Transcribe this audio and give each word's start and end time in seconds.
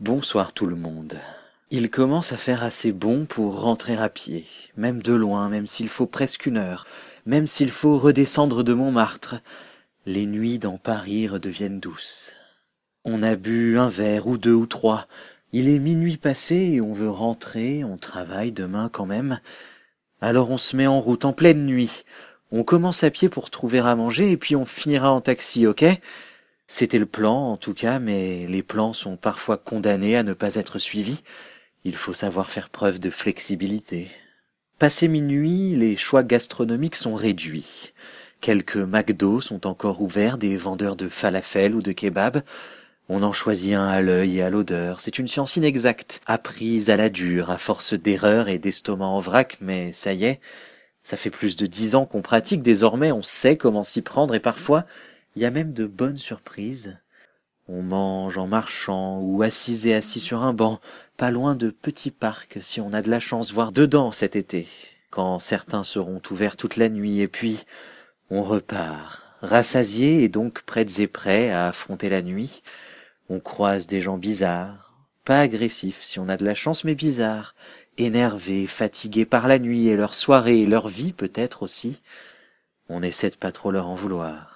Bonsoir 0.00 0.52
tout 0.52 0.66
le 0.66 0.76
monde. 0.76 1.14
Il 1.70 1.88
commence 1.88 2.30
à 2.32 2.36
faire 2.36 2.62
assez 2.62 2.92
bon 2.92 3.24
pour 3.24 3.62
rentrer 3.62 3.96
à 3.96 4.10
pied, 4.10 4.44
même 4.76 5.00
de 5.00 5.14
loin, 5.14 5.48
même 5.48 5.66
s'il 5.66 5.88
faut 5.88 6.04
presque 6.04 6.44
une 6.44 6.58
heure, 6.58 6.86
même 7.24 7.46
s'il 7.46 7.70
faut 7.70 7.98
redescendre 7.98 8.62
de 8.62 8.74
Montmartre. 8.74 9.36
Les 10.04 10.26
nuits 10.26 10.58
dans 10.58 10.76
Paris 10.76 11.28
redeviennent 11.28 11.80
douces. 11.80 12.34
On 13.06 13.22
a 13.22 13.36
bu 13.36 13.78
un 13.78 13.88
verre 13.88 14.26
ou 14.26 14.36
deux 14.36 14.52
ou 14.52 14.66
trois. 14.66 15.06
Il 15.52 15.66
est 15.66 15.78
minuit 15.78 16.18
passé 16.18 16.56
et 16.56 16.82
on 16.82 16.92
veut 16.92 17.08
rentrer, 17.08 17.82
on 17.82 17.96
travaille 17.96 18.52
demain 18.52 18.90
quand 18.92 19.06
même. 19.06 19.40
Alors 20.20 20.50
on 20.50 20.58
se 20.58 20.76
met 20.76 20.86
en 20.86 21.00
route 21.00 21.24
en 21.24 21.32
pleine 21.32 21.64
nuit. 21.64 22.04
On 22.52 22.64
commence 22.64 23.02
à 23.02 23.10
pied 23.10 23.30
pour 23.30 23.48
trouver 23.48 23.78
à 23.78 23.96
manger 23.96 24.30
et 24.30 24.36
puis 24.36 24.56
on 24.56 24.66
finira 24.66 25.10
en 25.10 25.22
taxi, 25.22 25.66
ok? 25.66 25.86
C'était 26.68 26.98
le 26.98 27.06
plan, 27.06 27.52
en 27.52 27.56
tout 27.56 27.74
cas, 27.74 27.98
mais 27.98 28.46
les 28.48 28.62
plans 28.62 28.92
sont 28.92 29.16
parfois 29.16 29.56
condamnés 29.56 30.16
à 30.16 30.22
ne 30.22 30.32
pas 30.32 30.56
être 30.56 30.78
suivis. 30.78 31.22
Il 31.84 31.94
faut 31.94 32.14
savoir 32.14 32.50
faire 32.50 32.70
preuve 32.70 32.98
de 32.98 33.10
flexibilité. 33.10 34.08
Passé 34.78 35.08
minuit, 35.08 35.76
les 35.76 35.96
choix 35.96 36.22
gastronomiques 36.22 36.96
sont 36.96 37.14
réduits. 37.14 37.92
Quelques 38.40 38.76
McDo 38.76 39.40
sont 39.40 39.66
encore 39.66 40.02
ouverts, 40.02 40.38
des 40.38 40.56
vendeurs 40.56 40.96
de 40.96 41.08
falafel 41.08 41.74
ou 41.74 41.82
de 41.82 41.92
kebab. 41.92 42.42
On 43.08 43.22
en 43.22 43.32
choisit 43.32 43.74
un 43.74 43.86
à 43.86 44.00
l'œil 44.00 44.38
et 44.38 44.42
à 44.42 44.50
l'odeur. 44.50 45.00
C'est 45.00 45.18
une 45.18 45.28
science 45.28 45.56
inexacte, 45.56 46.20
apprise 46.26 46.90
à 46.90 46.96
la 46.96 47.08
dure, 47.08 47.50
à 47.50 47.58
force 47.58 47.94
d'erreurs 47.94 48.48
et 48.48 48.58
d'estomac 48.58 49.06
en 49.06 49.20
vrac, 49.20 49.56
mais 49.60 49.92
ça 49.92 50.12
y 50.12 50.24
est, 50.24 50.40
ça 51.04 51.16
fait 51.16 51.30
plus 51.30 51.56
de 51.56 51.66
dix 51.66 51.94
ans 51.94 52.04
qu'on 52.04 52.20
pratique 52.20 52.62
désormais, 52.62 53.12
on 53.12 53.22
sait 53.22 53.56
comment 53.56 53.84
s'y 53.84 54.02
prendre 54.02 54.34
et 54.34 54.40
parfois, 54.40 54.84
il 55.36 55.42
y 55.42 55.44
a 55.44 55.50
même 55.50 55.74
de 55.74 55.86
bonnes 55.86 56.16
surprises. 56.16 56.98
On 57.68 57.82
mange 57.82 58.38
en 58.38 58.46
marchant 58.46 59.20
ou 59.20 59.42
assis 59.42 59.88
et 59.88 59.94
assis 59.94 60.20
sur 60.20 60.42
un 60.42 60.54
banc, 60.54 60.80
pas 61.18 61.30
loin 61.30 61.54
de 61.54 61.68
petits 61.68 62.10
parcs 62.10 62.58
si 62.62 62.80
on 62.80 62.92
a 62.94 63.02
de 63.02 63.10
la 63.10 63.20
chance, 63.20 63.52
voir 63.52 63.70
dedans 63.70 64.12
cet 64.12 64.34
été, 64.34 64.66
quand 65.10 65.38
certains 65.38 65.84
seront 65.84 66.22
ouverts 66.30 66.56
toute 66.56 66.76
la 66.76 66.88
nuit, 66.88 67.20
et 67.20 67.28
puis 67.28 67.64
on 68.30 68.42
repart, 68.42 69.24
rassasié 69.42 70.22
et 70.22 70.30
donc 70.30 70.62
prêts 70.62 70.86
et 71.00 71.06
prêts 71.06 71.50
à 71.50 71.68
affronter 71.68 72.08
la 72.08 72.22
nuit. 72.22 72.62
On 73.28 73.38
croise 73.38 73.86
des 73.86 74.00
gens 74.00 74.16
bizarres, 74.16 74.94
pas 75.24 75.40
agressifs 75.40 76.02
si 76.02 76.18
on 76.18 76.30
a 76.30 76.38
de 76.38 76.46
la 76.46 76.54
chance, 76.54 76.84
mais 76.84 76.94
bizarres, 76.94 77.54
énervés, 77.98 78.66
fatigués 78.66 79.26
par 79.26 79.48
la 79.48 79.58
nuit 79.58 79.88
et 79.88 79.96
leur 79.96 80.14
soirée 80.14 80.60
et 80.60 80.66
leur 80.66 80.88
vie 80.88 81.12
peut-être 81.12 81.62
aussi. 81.62 82.00
On 82.88 83.02
essaie 83.02 83.30
de 83.30 83.36
pas 83.36 83.52
trop 83.52 83.70
leur 83.70 83.88
en 83.88 83.96
vouloir 83.96 84.55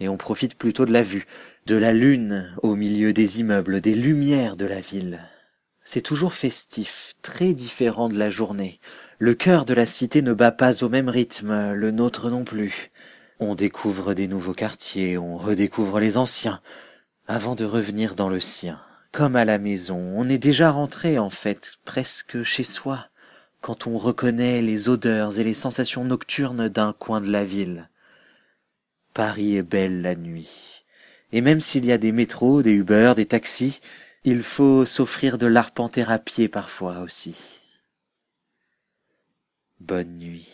et 0.00 0.08
on 0.08 0.16
profite 0.16 0.56
plutôt 0.56 0.86
de 0.86 0.92
la 0.92 1.02
vue, 1.02 1.26
de 1.66 1.76
la 1.76 1.92
lune 1.92 2.52
au 2.62 2.74
milieu 2.74 3.12
des 3.12 3.40
immeubles, 3.40 3.80
des 3.80 3.94
lumières 3.94 4.56
de 4.56 4.66
la 4.66 4.80
ville. 4.80 5.20
C'est 5.84 6.00
toujours 6.00 6.34
festif, 6.34 7.14
très 7.22 7.52
différent 7.52 8.08
de 8.08 8.18
la 8.18 8.30
journée. 8.30 8.80
Le 9.18 9.34
cœur 9.34 9.64
de 9.64 9.74
la 9.74 9.86
cité 9.86 10.22
ne 10.22 10.32
bat 10.32 10.52
pas 10.52 10.82
au 10.82 10.88
même 10.88 11.08
rythme, 11.08 11.72
le 11.72 11.90
nôtre 11.90 12.30
non 12.30 12.44
plus. 12.44 12.90
On 13.38 13.54
découvre 13.54 14.14
des 14.14 14.28
nouveaux 14.28 14.52
quartiers, 14.52 15.18
on 15.18 15.36
redécouvre 15.36 16.00
les 16.00 16.16
anciens, 16.16 16.60
avant 17.26 17.54
de 17.54 17.64
revenir 17.64 18.14
dans 18.14 18.28
le 18.28 18.40
sien. 18.40 18.78
Comme 19.12 19.34
à 19.34 19.44
la 19.44 19.58
maison, 19.58 19.98
on 20.14 20.28
est 20.28 20.38
déjà 20.38 20.70
rentré 20.70 21.18
en 21.18 21.30
fait, 21.30 21.78
presque 21.84 22.42
chez 22.42 22.64
soi, 22.64 23.08
quand 23.60 23.86
on 23.86 23.98
reconnaît 23.98 24.62
les 24.62 24.88
odeurs 24.88 25.38
et 25.38 25.44
les 25.44 25.54
sensations 25.54 26.04
nocturnes 26.04 26.68
d'un 26.68 26.92
coin 26.92 27.20
de 27.20 27.30
la 27.30 27.44
ville. 27.44 27.88
Paris 29.14 29.56
est 29.56 29.62
belle 29.62 30.02
la 30.02 30.14
nuit. 30.14 30.84
Et 31.32 31.40
même 31.40 31.60
s'il 31.60 31.86
y 31.86 31.92
a 31.92 31.98
des 31.98 32.12
métros, 32.12 32.62
des 32.62 32.72
Uber, 32.72 33.12
des 33.16 33.26
taxis, 33.26 33.80
il 34.24 34.42
faut 34.42 34.84
s'offrir 34.84 35.38
de 35.38 35.46
l'arpenter 35.46 36.02
à 36.02 36.18
pied 36.18 36.48
parfois 36.48 37.00
aussi. 37.00 37.36
Bonne 39.80 40.18
nuit. 40.18 40.48